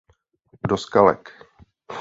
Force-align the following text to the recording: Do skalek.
Do 0.67 0.77
skalek. 0.83 1.23